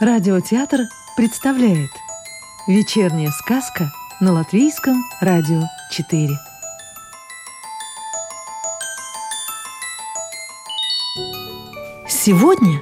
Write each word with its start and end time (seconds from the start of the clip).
Радиотеатр 0.00 0.82
представляет 1.16 1.90
Вечерняя 2.68 3.32
сказка 3.32 3.90
на 4.20 4.32
Латвийском 4.32 4.94
радио 5.20 5.62
4 5.90 6.28
Сегодня 12.08 12.80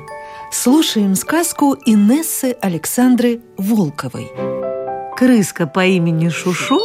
слушаем 0.52 1.14
сказку 1.14 1.74
Инессы 1.86 2.54
Александры 2.60 3.40
Волковой. 3.56 4.30
«Крыска 5.16 5.66
по 5.66 5.86
имени 5.86 6.28
Шушу 6.28 6.80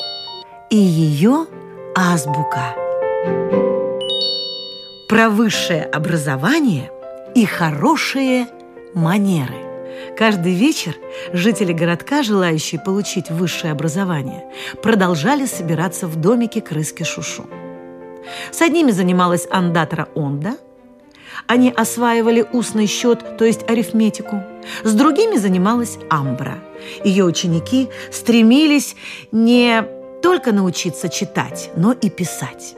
и 0.70 0.78
ее 0.78 1.46
азбука» 1.94 2.74
Про 5.10 5.30
высшее 5.30 5.84
образование 5.84 6.90
и 7.36 7.46
хорошие 7.46 8.48
манеры– 8.94 9.66
Каждый 10.18 10.54
вечер 10.54 10.96
жители 11.34 11.74
городка, 11.74 12.24
желающие 12.24 12.80
получить 12.80 13.30
высшее 13.30 13.72
образование, 13.74 14.46
продолжали 14.82 15.46
собираться 15.46 16.08
в 16.08 16.16
домике 16.16 16.62
крыски 16.62 17.04
Шушу. 17.04 17.46
С 18.52 18.62
одними 18.62 18.92
занималась 18.92 19.48
андатра 19.50 20.10
Онда. 20.16 20.58
Они 21.48 21.72
осваивали 21.72 22.46
устный 22.54 22.86
счет, 22.86 23.38
то 23.38 23.46
есть 23.46 23.68
арифметику. 23.70 24.44
С 24.84 24.94
другими 24.94 25.38
занималась 25.38 25.98
Амбра. 26.10 26.60
Ее 27.04 27.26
ученики 27.26 27.90
стремились 28.12 28.96
не 29.32 29.84
только 30.22 30.52
научиться 30.52 31.10
читать, 31.10 31.72
но 31.76 31.94
и 31.94 32.10
писать. 32.10 32.76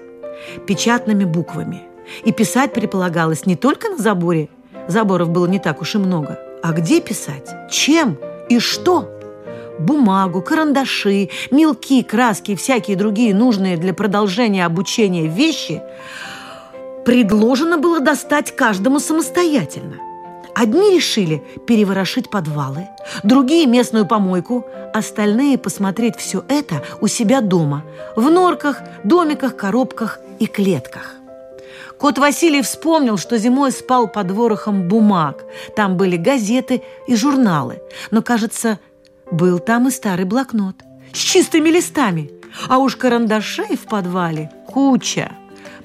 Печатными 0.65 1.25
буквами. 1.25 1.81
И 2.23 2.31
писать 2.31 2.73
предполагалось 2.73 3.45
не 3.45 3.55
только 3.55 3.89
на 3.89 3.97
заборе, 3.97 4.49
заборов 4.87 5.29
было 5.29 5.47
не 5.47 5.59
так 5.59 5.81
уж 5.81 5.95
и 5.95 5.97
много– 5.97 6.39
а 6.63 6.71
где 6.71 7.01
писать? 7.01 7.49
Чем 7.69 8.17
и 8.47 8.57
что? 8.57 9.09
Бумагу, 9.79 10.41
карандаши, 10.41 11.29
мелки, 11.51 12.03
краски 12.03 12.51
и 12.51 12.55
всякие 12.55 12.95
другие 12.95 13.35
нужные 13.35 13.75
для 13.75 13.93
продолжения 13.93 14.65
обучения 14.65 15.27
вещи 15.27 15.81
предложено 17.05 17.77
было 17.77 17.99
достать 17.99 18.55
каждому 18.55 18.99
самостоятельно. 18.99 19.97
Одни 20.55 20.95
решили 20.95 21.43
переворошить 21.67 22.29
подвалы, 22.29 22.87
другие– 23.23 23.65
местную 23.67 24.07
помойку, 24.07 24.65
остальные– 24.93 25.57
посмотреть 25.59 26.15
все 26.15 26.45
это 26.47 26.81
у 27.01 27.07
себя 27.07 27.41
дома, 27.41 27.83
в 28.15 28.29
норках, 28.29 28.81
домиках, 29.03 29.57
коробках 29.57 30.19
и 30.39 30.45
клетках. 30.45 31.15
Кот 31.99 32.17
Василий 32.17 32.61
вспомнил, 32.61 33.17
что 33.17 33.37
зимой 33.37 33.71
спал 33.71 34.07
под 34.07 34.31
ворохом 34.31 34.87
бумаг. 34.87 35.45
Там 35.75 35.97
были 35.97 36.17
газеты 36.17 36.83
и 37.07 37.15
журналы. 37.15 37.81
Но, 38.11 38.21
кажется, 38.21 38.79
был 39.31 39.59
там 39.59 39.87
и 39.87 39.91
старый 39.91 40.25
блокнот 40.25 40.75
с 41.13 41.17
чистыми 41.17 41.69
листами. 41.69 42.31
А 42.67 42.77
уж 42.77 42.95
карандашей 42.95 43.77
в 43.77 43.85
подвале 43.85 44.51
куча. 44.67 45.31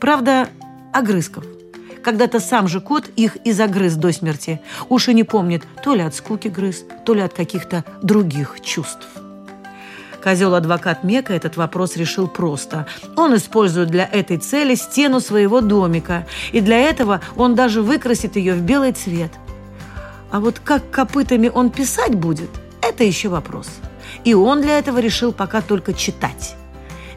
Правда, 0.00 0.48
огрызков. 0.92 1.44
Когда-то 2.02 2.40
сам 2.40 2.68
же 2.68 2.80
кот 2.80 3.08
их 3.16 3.36
и 3.44 3.52
загрыз 3.52 3.94
до 3.96 4.12
смерти. 4.12 4.60
Уж 4.88 5.08
и 5.08 5.14
не 5.14 5.24
помнит, 5.24 5.62
то 5.82 5.94
ли 5.94 6.02
от 6.02 6.14
скуки 6.14 6.48
грыз, 6.48 6.84
то 7.04 7.14
ли 7.14 7.20
от 7.20 7.34
каких-то 7.34 7.84
других 8.02 8.60
чувств. 8.62 9.06
Козел-адвокат 10.22 11.04
Мека 11.04 11.32
этот 11.32 11.56
вопрос 11.56 11.96
решил 11.96 12.28
просто. 12.28 12.86
Он 13.16 13.36
использует 13.36 13.88
для 13.90 14.04
этой 14.04 14.38
цели 14.38 14.74
стену 14.74 15.20
своего 15.20 15.60
домика, 15.60 16.26
и 16.52 16.60
для 16.60 16.78
этого 16.78 17.20
он 17.36 17.54
даже 17.54 17.82
выкрасит 17.82 18.36
ее 18.36 18.54
в 18.54 18.62
белый 18.62 18.92
цвет. 18.92 19.32
А 20.30 20.40
вот 20.40 20.58
как 20.58 20.90
копытами 20.90 21.50
он 21.52 21.70
писать 21.70 22.14
будет, 22.14 22.50
это 22.82 23.04
еще 23.04 23.28
вопрос. 23.28 23.68
И 24.24 24.34
он 24.34 24.60
для 24.60 24.78
этого 24.78 24.98
решил 24.98 25.32
пока 25.32 25.60
только 25.60 25.94
читать. 25.94 26.56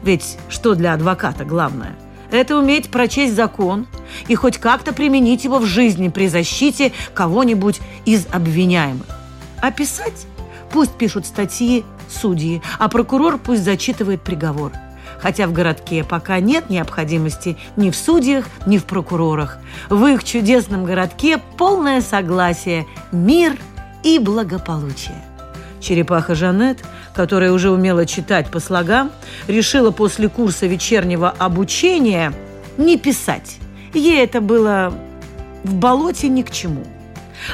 Ведь 0.02 0.38
что 0.48 0.74
для 0.74 0.94
адвоката 0.94 1.44
главное? 1.44 1.94
Это 2.30 2.56
уметь 2.56 2.90
прочесть 2.90 3.34
закон 3.34 3.86
и 4.26 4.34
хоть 4.34 4.56
как-то 4.56 4.94
применить 4.94 5.44
его 5.44 5.58
в 5.58 5.66
жизни 5.66 6.08
при 6.08 6.28
защите 6.28 6.92
кого-нибудь 7.12 7.80
из 8.06 8.26
обвиняемых. 8.32 9.06
А 9.60 9.70
писать? 9.70 10.26
Пусть 10.72 10.92
пишут 10.92 11.26
статьи 11.26 11.84
судьи, 12.12 12.62
а 12.78 12.88
прокурор 12.88 13.38
пусть 13.38 13.64
зачитывает 13.64 14.22
приговор. 14.22 14.72
Хотя 15.20 15.46
в 15.46 15.52
городке 15.52 16.04
пока 16.04 16.40
нет 16.40 16.68
необходимости 16.68 17.56
ни 17.76 17.90
в 17.90 17.96
судьях, 17.96 18.46
ни 18.66 18.78
в 18.78 18.84
прокурорах. 18.84 19.58
В 19.88 20.04
их 20.06 20.24
чудесном 20.24 20.84
городке 20.84 21.38
полное 21.58 22.00
согласие, 22.00 22.86
мир 23.12 23.56
и 24.02 24.18
благополучие. 24.18 25.22
Черепаха 25.80 26.34
Жанет, 26.34 26.84
которая 27.14 27.52
уже 27.52 27.70
умела 27.70 28.06
читать 28.06 28.48
по 28.48 28.60
слогам, 28.60 29.10
решила 29.48 29.90
после 29.90 30.28
курса 30.28 30.66
вечернего 30.66 31.30
обучения 31.30 32.32
не 32.78 32.96
писать. 32.96 33.58
Ей 33.92 34.22
это 34.24 34.40
было 34.40 34.92
в 35.64 35.74
болоте 35.74 36.28
ни 36.28 36.42
к 36.42 36.50
чему. 36.50 36.84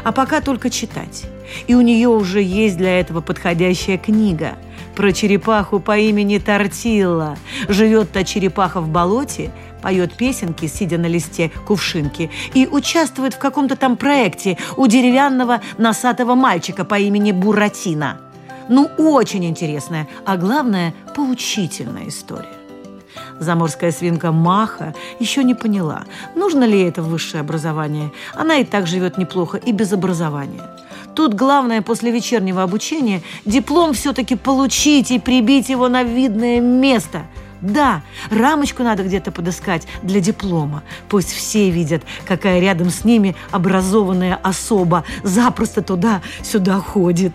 А 0.04 0.12
пока 0.12 0.40
только 0.40 0.70
читать. 0.70 1.24
И 1.66 1.74
у 1.74 1.80
нее 1.80 2.08
уже 2.08 2.42
есть 2.42 2.76
для 2.76 3.00
этого 3.00 3.20
подходящая 3.20 3.98
книга 3.98 4.56
про 4.94 5.12
черепаху 5.12 5.78
по 5.78 5.96
имени 5.96 6.38
Тортилла. 6.38 7.36
Живет 7.68 8.10
та 8.10 8.24
черепаха 8.24 8.80
в 8.80 8.88
болоте, 8.88 9.52
поет 9.80 10.14
песенки, 10.14 10.66
сидя 10.66 10.98
на 10.98 11.06
листе 11.06 11.50
кувшинки, 11.66 12.30
и 12.54 12.66
участвует 12.66 13.34
в 13.34 13.38
каком-то 13.38 13.76
там 13.76 13.96
проекте 13.96 14.58
у 14.76 14.86
деревянного 14.86 15.60
носатого 15.78 16.34
мальчика 16.34 16.84
по 16.84 16.98
имени 16.98 17.32
Буратино. 17.32 18.20
Ну, 18.68 18.90
очень 18.98 19.44
интересная, 19.46 20.08
а 20.26 20.36
главное, 20.36 20.92
поучительная 21.14 22.08
история. 22.08 22.48
Заморская 23.38 23.92
свинка 23.92 24.32
Маха 24.32 24.94
еще 25.20 25.44
не 25.44 25.54
поняла, 25.54 26.04
нужно 26.34 26.64
ли 26.64 26.80
это 26.82 27.02
высшее 27.02 27.40
образование. 27.40 28.12
Она 28.34 28.56
и 28.56 28.64
так 28.64 28.86
живет 28.86 29.16
неплохо 29.16 29.58
и 29.58 29.72
без 29.72 29.92
образования. 29.92 30.62
Тут 31.18 31.34
главное 31.34 31.82
после 31.82 32.12
вечернего 32.12 32.62
обучения 32.62 33.22
диплом 33.44 33.92
все-таки 33.92 34.36
получить 34.36 35.10
и 35.10 35.18
прибить 35.18 35.68
его 35.68 35.88
на 35.88 36.04
видное 36.04 36.60
место. 36.60 37.22
Да, 37.60 38.02
рамочку 38.30 38.84
надо 38.84 39.02
где-то 39.02 39.32
подыскать 39.32 39.88
для 40.04 40.20
диплома. 40.20 40.84
Пусть 41.08 41.32
все 41.32 41.70
видят, 41.70 42.04
какая 42.24 42.60
рядом 42.60 42.90
с 42.90 43.02
ними 43.04 43.34
образованная 43.50 44.38
особа 44.44 45.02
запросто 45.24 45.82
туда-сюда 45.82 46.78
ходит. 46.78 47.32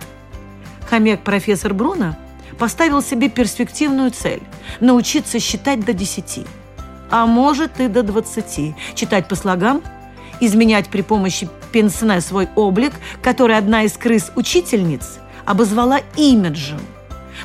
Хомяк 0.90 1.20
профессор 1.24 1.74
Бруно 1.74 2.16
поставил 2.58 3.02
себе 3.02 3.28
перспективную 3.28 4.12
цель– 4.12 4.44
научиться 4.80 5.42
считать 5.42 5.84
до 5.84 5.92
десяти, 5.92 6.46
а 7.12 7.26
может 7.26 7.82
и 7.82 7.90
до 7.90 8.02
двадцати, 8.02 8.76
читать 8.96 9.28
по 9.28 9.36
слогам– 9.36 9.82
изменять 10.46 10.90
при 10.90 11.02
помощи 11.02 11.50
пенсне 11.72 12.22
свой 12.22 12.48
облик, 12.56 12.94
который 13.22 13.58
одна 13.58 13.84
из 13.84 13.94
крыс-учительниц 13.94 15.20
обозвала 15.46 16.02
имиджем. 16.16 16.80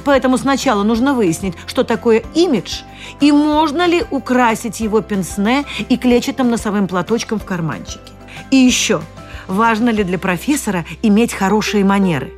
Поэтому 0.05 0.39
сначала 0.39 0.83
нужно 0.83 1.15
выяснить, 1.15 1.55
что 1.67 1.85
такое 1.85 2.23
имидж, 2.35 2.83
и 3.21 3.33
можно 3.33 3.87
ли 3.87 4.05
украсить 4.11 4.81
его 4.81 5.01
пенсне 5.01 5.65
и 5.89 5.97
клетчатым 5.97 6.51
носовым 6.51 6.89
платочком 6.89 7.39
в 7.39 7.45
карманчике. 7.45 8.13
И 8.51 8.57
еще, 8.57 9.01
важно 9.47 9.91
ли 9.91 10.05
для 10.05 10.19
профессора 10.19 10.85
иметь 11.03 11.33
хорошие 11.33 11.85
манеры. 11.85 12.33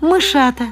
Мышата. 0.00 0.66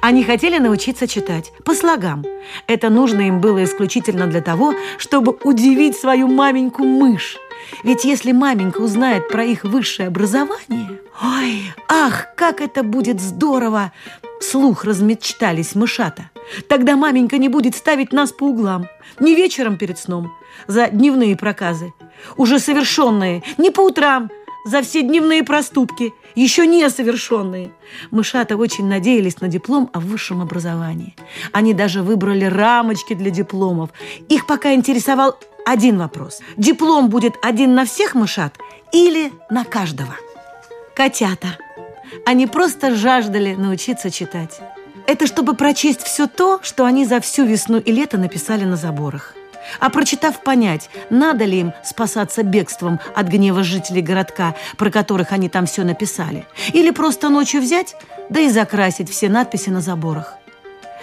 Они 0.00 0.24
хотели 0.24 0.58
научиться 0.58 1.06
читать 1.06 1.52
по 1.64 1.74
слогам. 1.74 2.24
Это 2.66 2.90
нужно 2.90 3.22
им 3.22 3.40
было 3.40 3.62
исключительно 3.64 4.26
для 4.26 4.40
того, 4.40 4.74
чтобы 4.98 5.36
удивить 5.44 5.96
свою 5.96 6.26
маменьку 6.26 6.84
мышь. 6.84 7.36
Ведь 7.84 8.04
если 8.04 8.32
маменька 8.32 8.78
узнает 8.78 9.28
про 9.28 9.44
их 9.44 9.64
высшее 9.64 10.08
образование... 10.08 11.00
Ой, 11.22 11.62
ах, 11.88 12.34
как 12.36 12.60
это 12.60 12.82
будет 12.82 13.20
здорово! 13.20 13.92
Слух 14.40 14.84
размечтались 14.84 15.74
мышата. 15.74 16.30
Тогда 16.68 16.96
маменька 16.96 17.38
не 17.38 17.48
будет 17.48 17.74
ставить 17.74 18.12
нас 18.12 18.32
по 18.32 18.44
углам. 18.44 18.86
Не 19.18 19.34
вечером 19.34 19.76
перед 19.76 19.98
сном, 19.98 20.32
за 20.66 20.88
дневные 20.88 21.36
проказы. 21.36 21.92
Уже 22.36 22.58
совершенные, 22.58 23.42
не 23.58 23.70
по 23.70 23.80
утрам, 23.80 24.30
за 24.64 24.82
все 24.82 25.02
дневные 25.02 25.44
проступки, 25.44 26.12
еще 26.34 26.66
не 26.66 26.88
совершенные. 26.90 27.72
Мышата 28.10 28.56
очень 28.56 28.86
надеялись 28.86 29.40
на 29.40 29.48
диплом 29.48 29.90
о 29.92 30.00
высшем 30.00 30.42
образовании. 30.42 31.16
Они 31.52 31.74
даже 31.74 32.02
выбрали 32.02 32.44
рамочки 32.44 33.14
для 33.14 33.30
дипломов. 33.30 33.90
Их 34.28 34.46
пока 34.46 34.74
интересовал 34.74 35.36
один 35.68 35.98
вопрос. 35.98 36.40
Диплом 36.56 37.10
будет 37.10 37.34
один 37.42 37.74
на 37.74 37.84
всех 37.84 38.14
мышат 38.14 38.54
или 38.90 39.32
на 39.50 39.64
каждого? 39.64 40.16
Котята. 40.96 41.58
Они 42.24 42.46
просто 42.46 42.94
жаждали 42.94 43.54
научиться 43.54 44.10
читать. 44.10 44.60
Это 45.06 45.26
чтобы 45.26 45.54
прочесть 45.54 46.02
все 46.02 46.26
то, 46.26 46.60
что 46.62 46.86
они 46.86 47.04
за 47.04 47.20
всю 47.20 47.44
весну 47.44 47.78
и 47.78 47.92
лето 47.92 48.16
написали 48.16 48.64
на 48.64 48.76
заборах. 48.76 49.34
а 49.80 49.90
прочитав 49.90 50.42
понять, 50.42 50.88
надо 51.10 51.44
ли 51.44 51.60
им 51.60 51.72
спасаться 51.84 52.42
бегством 52.42 52.98
от 53.14 53.26
гнева 53.28 53.62
жителей 53.62 54.00
городка, 54.00 54.54
про 54.78 54.90
которых 54.90 55.32
они 55.32 55.50
там 55.50 55.66
все 55.66 55.84
написали, 55.84 56.46
или 56.72 56.90
просто 56.90 57.28
ночью 57.28 57.60
взять, 57.60 57.94
да 58.30 58.40
и 58.40 58.48
закрасить 58.48 59.10
все 59.10 59.28
надписи 59.28 59.68
на 59.68 59.82
заборах. 59.82 60.37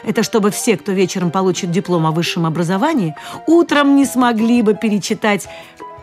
Это 0.06 0.22
чтобы 0.22 0.52
все, 0.52 0.78
кто 0.78 0.92
вечером 0.92 1.32
получит 1.32 1.72
диплом 1.72 2.06
о 2.06 2.12
высшем 2.12 2.46
образовании, 2.46 3.16
утром 3.48 3.96
не 3.96 4.06
смогли 4.06 4.62
бы 4.62 4.76
перечитать 4.76 5.48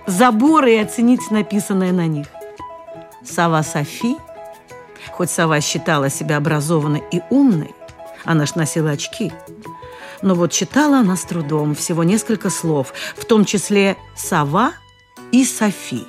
заборы 0.06 0.74
и 0.74 0.78
оценить 0.78 1.30
написанное 1.30 1.92
на 1.92 2.06
них. 2.06 2.26
Сова 3.24 3.62
Софи, 3.62 4.16
хоть 5.12 5.30
сова 5.30 5.60
считала 5.60 6.10
себя 6.10 6.38
образованной 6.38 7.04
и 7.12 7.22
умной, 7.30 7.70
она 8.24 8.44
ж 8.46 8.56
носила 8.56 8.90
очки, 8.90 9.32
но 10.20 10.34
вот 10.34 10.50
читала 10.52 10.98
она 10.98 11.16
с 11.16 11.22
трудом, 11.22 11.74
всего 11.76 12.02
несколько 12.02 12.50
слов, 12.50 12.92
в 13.16 13.24
том 13.24 13.44
числе 13.44 13.96
«сова» 14.16 14.72
и 15.30 15.44
«софи». 15.44 16.04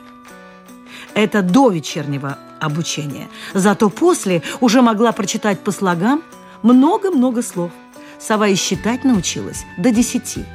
Это 1.13 1.43
до 1.43 1.69
вечернего 1.69 2.39
обучения. 2.59 3.27
Зато 3.53 3.89
после 3.89 4.41
уже 4.61 4.81
могла 4.81 5.11
прочитать 5.11 5.59
по 5.59 5.71
слогам 5.71 6.23
много-много 6.63 7.41
слов. 7.41 7.71
Сова 8.19 8.47
и 8.47 8.55
считать 8.55 9.03
научилась 9.03 9.65
до 9.77 9.91
десяти 9.91 10.45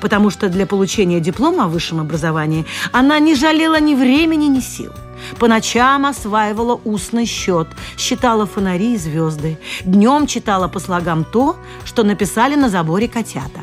потому 0.00 0.30
что 0.30 0.48
для 0.48 0.66
получения 0.66 1.20
диплома 1.20 1.64
о 1.64 1.68
высшем 1.68 2.00
образовании 2.00 2.66
она 2.92 3.18
не 3.18 3.34
жалела 3.34 3.80
ни 3.80 3.94
времени, 3.94 4.46
ни 4.46 4.60
сил. 4.60 4.92
По 5.38 5.48
ночам 5.48 6.06
осваивала 6.06 6.80
устный 6.84 7.26
счет, 7.26 7.68
считала 7.98 8.46
фонари 8.46 8.94
и 8.94 8.96
звезды. 8.96 9.58
Днем 9.84 10.26
читала 10.26 10.68
по 10.68 10.80
слогам 10.80 11.24
то, 11.24 11.56
что 11.84 12.04
написали 12.04 12.54
на 12.54 12.68
заборе 12.68 13.08
котята. 13.08 13.60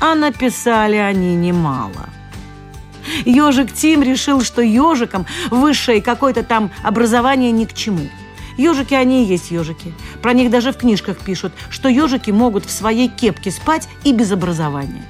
А 0.00 0.14
написали 0.14 0.96
они 0.96 1.34
немало. 1.34 2.08
Ежик 3.24 3.72
Тим 3.72 4.02
решил, 4.02 4.42
что 4.42 4.62
ежикам 4.62 5.26
высшее 5.50 6.02
какое-то 6.02 6.42
там 6.42 6.70
образование 6.82 7.50
ни 7.50 7.64
к 7.64 7.72
чему. 7.72 8.08
Ежики 8.56 8.94
они 8.94 9.24
и 9.24 9.26
есть 9.26 9.50
ежики. 9.50 9.92
Про 10.20 10.32
них 10.32 10.50
даже 10.50 10.72
в 10.72 10.76
книжках 10.76 11.18
пишут, 11.18 11.52
что 11.70 11.88
ежики 11.88 12.30
могут 12.30 12.66
в 12.66 12.70
своей 12.70 13.08
кепке 13.08 13.50
спать 13.50 13.88
и 14.04 14.12
без 14.12 14.32
образования 14.32 15.04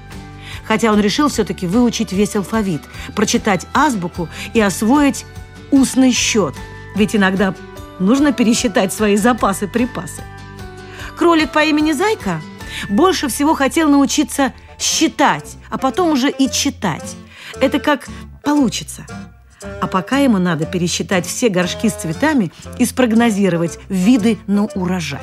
хотя 0.64 0.92
он 0.92 1.00
решил 1.00 1.28
все-таки 1.28 1.66
выучить 1.66 2.12
весь 2.12 2.36
алфавит, 2.36 2.82
прочитать 3.14 3.66
азбуку 3.74 4.28
и 4.54 4.60
освоить 4.60 5.26
устный 5.70 6.12
счет, 6.12 6.54
ведь 6.94 7.16
иногда 7.16 7.54
нужно 7.98 8.32
пересчитать 8.32 8.92
свои 8.92 9.16
запасы-припасы. 9.16 10.22
Кролик 11.16 11.52
по 11.52 11.64
имени 11.64 11.92
Зайка 11.92 12.40
больше 12.88 13.28
всего 13.28 13.54
хотел 13.54 13.88
научиться 13.88 14.52
считать, 14.78 15.56
а 15.70 15.78
потом 15.78 16.10
уже 16.10 16.30
и 16.30 16.50
читать. 16.50 17.16
Это 17.60 17.78
как 17.78 18.08
получится. 18.42 19.06
А 19.80 19.86
пока 19.86 20.18
ему 20.18 20.38
надо 20.38 20.66
пересчитать 20.66 21.26
все 21.26 21.48
горшки 21.48 21.88
с 21.88 21.94
цветами 21.94 22.52
и 22.78 22.84
спрогнозировать 22.84 23.78
виды 23.88 24.38
на 24.46 24.64
урожай. 24.64 25.22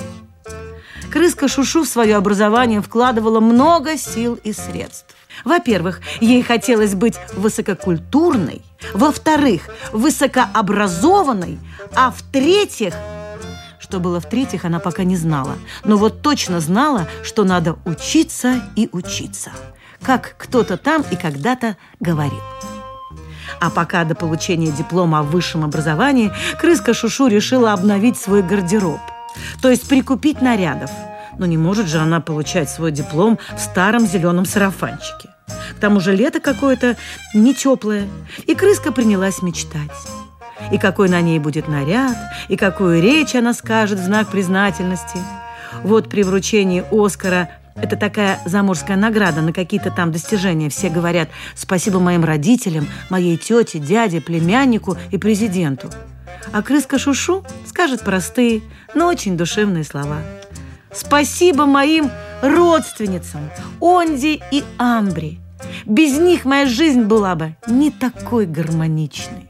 Крыска 1.12 1.48
Шушу 1.48 1.84
в 1.84 1.88
свое 1.88 2.16
образование 2.16 2.82
вкладывала 2.82 3.40
много 3.40 3.98
сил 3.98 4.40
и 4.44 4.54
средств. 4.54 5.16
Во-первых, 5.44 6.02
ей 6.20 6.44
хотелось 6.44 6.96
быть 6.96 7.16
высококультурной. 7.34 8.62
Во-вторых, 8.94 9.70
высокообразованной. 9.92 11.60
А 11.96 12.12
в-третьих, 12.12 12.94
что 13.80 14.00
было 14.00 14.20
в-третьих, 14.20 14.66
она 14.66 14.80
пока 14.80 15.04
не 15.04 15.16
знала. 15.16 15.56
Но 15.84 15.98
вот 15.98 16.22
точно 16.22 16.60
знала, 16.60 17.08
что 17.24 17.44
надо 17.44 17.78
учиться 17.86 18.62
и 18.76 18.90
учиться. 18.92 19.52
Как 20.02 20.36
кто-то 20.38 20.78
там 20.78 21.04
и 21.10 21.16
когда-то 21.16 21.78
говорил. 22.00 22.42
А 23.62 23.70
пока 23.70 24.04
до 24.06 24.16
получения 24.16 24.72
диплома 24.72 25.20
о 25.20 25.24
высшем 25.24 25.64
образовании 25.64 26.32
крыска 26.60 26.94
Шушу 26.94 27.28
решила 27.28 27.74
обновить 27.74 28.18
свой 28.18 28.42
гардероб. 28.42 29.00
То 29.62 29.70
есть 29.70 29.88
прикупить 29.88 30.42
нарядов– 30.42 30.92
но 31.40 31.46
не 31.46 31.58
может 31.58 31.88
же 31.88 31.98
она 31.98 32.20
получать 32.20 32.70
свой 32.70 32.92
диплом 32.92 33.40
в 33.56 33.60
старом 33.60 34.06
зеленом 34.06 34.46
сарафанчике. 34.46 35.30
К 35.76 35.80
тому 35.80 36.00
же 36.00 36.16
лето 36.16 36.40
какое-то 36.40 36.98
не 37.34 37.56
теплое, 37.56 38.08
и 38.46 38.54
крыска 38.54 38.92
принялась 38.92 39.42
мечтать. 39.42 39.90
И 40.72 40.78
какой 40.78 41.10
на 41.10 41.22
ней 41.22 41.40
будет 41.40 41.68
наряд, 41.68 42.16
и 42.50 42.58
какую 42.58 43.02
речь 43.02 43.34
она 43.34 43.54
скажет 43.54 43.98
в 43.98 44.04
знак 44.04 44.28
признательности. 44.28 45.18
Вот 45.84 46.10
при 46.10 46.24
вручении 46.24 46.84
Оскара 46.92 47.50
это 47.82 47.96
такая 47.96 48.40
заморская 48.46 48.98
награда 48.98 49.42
на 49.42 49.54
какие-то 49.54 49.92
там 49.92 50.12
достижения. 50.12 50.70
Все 50.70 50.90
говорят 50.90 51.30
«спасибо 51.56 52.00
моим 52.00 52.24
родителям, 52.24 52.88
моей 53.10 53.38
тете, 53.38 53.80
дяде, 53.80 54.22
племяннику 54.22 54.98
и 55.12 55.18
президенту». 55.18 55.90
А 56.52 56.62
крыска 56.62 56.98
Шушу 56.98 57.44
скажет 57.66 58.02
простые, 58.02 58.62
но 58.96 59.08
очень 59.08 59.38
душевные 59.38 59.84
слова– 59.84 60.18
Спасибо 60.92 61.66
моим 61.66 62.10
родственницам 62.42 63.50
Онди 63.80 64.42
и 64.52 64.64
Амбри. 64.78 65.40
Без 65.86 66.18
них 66.18 66.46
моя 66.46 66.66
жизнь 66.66 67.04
была 67.04 67.36
бы 67.36 67.56
не 67.68 67.92
такой 67.92 68.46
гармоничной. 68.46 69.50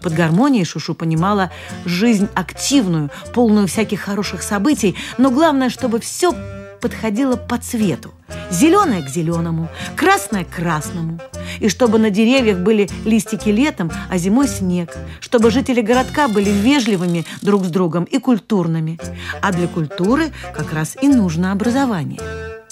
Под 0.00 0.14
гармонией 0.14 0.64
Шушу 0.64 0.94
понимала 0.94 1.50
жизнь 1.84 2.28
активную, 2.34 3.10
полную 3.34 3.66
всяких 3.66 4.00
хороших 4.00 4.42
событий, 4.42 4.96
но 5.18 5.30
главное, 5.30 5.68
чтобы 5.68 6.00
все 6.00 6.34
подходило 6.80 7.36
по 7.36 7.58
цвету. 7.58 8.12
Зеленое 8.50 9.02
к 9.02 9.08
зеленому, 9.08 9.68
красное 9.96 10.44
к 10.44 10.50
красному. 10.50 11.20
И 11.60 11.68
чтобы 11.68 11.98
на 11.98 12.10
деревьях 12.10 12.58
были 12.58 12.88
листики 13.04 13.48
летом, 13.48 13.90
а 14.08 14.18
зимой 14.18 14.48
снег. 14.48 14.96
Чтобы 15.20 15.50
жители 15.50 15.80
городка 15.80 16.28
были 16.28 16.50
вежливыми 16.50 17.24
друг 17.42 17.64
с 17.64 17.68
другом 17.68 18.04
и 18.04 18.18
культурными. 18.18 18.98
А 19.40 19.52
для 19.52 19.68
культуры 19.68 20.32
как 20.52 20.72
раз 20.72 20.96
и 21.00 21.08
нужно 21.08 21.52
образование. 21.52 22.20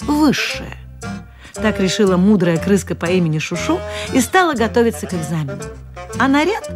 Высшее. 0.01 0.77
Так 1.53 1.79
решила 1.79 2.17
мудрая 2.17 2.57
крыска 2.57 2.95
по 2.95 3.05
имени 3.05 3.39
Шушу 3.39 3.79
и 4.13 4.21
стала 4.21 4.53
готовиться 4.53 5.07
к 5.07 5.13
экзамену. 5.13 5.61
А 6.17 6.27
наряд? 6.27 6.69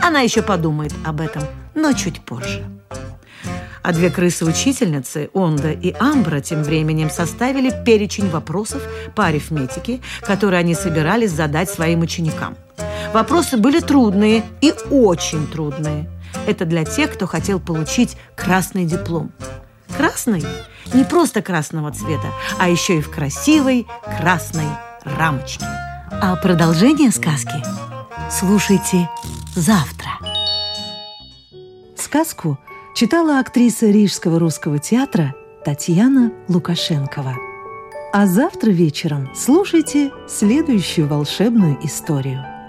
Она 0.00 0.20
еще 0.20 0.42
подумает 0.42 0.92
об 1.04 1.20
этом, 1.20 1.42
но 1.74 1.92
чуть 1.92 2.20
позже. 2.20 2.64
А 3.82 3.92
две 3.92 4.10
крысы-учительницы, 4.10 5.30
Онда 5.32 5.72
и 5.72 5.94
Амбра, 5.98 6.40
тем 6.40 6.62
временем 6.62 7.08
составили 7.08 7.72
перечень 7.84 8.28
вопросов 8.28 8.82
по 9.14 9.26
арифметике, 9.26 10.00
которые 10.20 10.60
они 10.60 10.74
собирались 10.74 11.30
задать 11.30 11.70
своим 11.70 12.00
ученикам. 12.02 12.56
Вопросы 13.14 13.56
были 13.56 13.80
трудные 13.80 14.44
и 14.60 14.74
очень 14.90 15.46
трудные. 15.46 16.10
Это 16.46 16.64
для 16.64 16.84
тех, 16.84 17.12
кто 17.12 17.26
хотел 17.26 17.58
получить 17.58 18.16
красный 18.36 18.84
диплом. 18.84 19.32
Красный 19.96 20.44
не 20.92 21.04
просто 21.04 21.42
красного 21.42 21.90
цвета, 21.92 22.28
а 22.58 22.68
еще 22.68 22.98
и 22.98 23.00
в 23.00 23.10
красивой 23.10 23.86
красной 24.18 24.68
рамочке. 25.04 25.64
А 26.10 26.36
продолжение 26.36 27.10
сказки 27.10 27.62
слушайте 28.30 29.08
завтра. 29.54 30.10
Сказку– 31.96 32.58
читала 32.94 33.38
актриса 33.38 33.86
Рижского 33.86 34.38
русского 34.38 34.78
театра 34.78 35.34
Татьяна 35.64 36.32
Лукашенкова. 36.48 37.36
А 38.12 38.26
завтра 38.26 38.70
вечером 38.70 39.30
слушайте 39.34 40.10
следующую 40.28 41.08
волшебную 41.08 41.78
историю. 41.84 42.59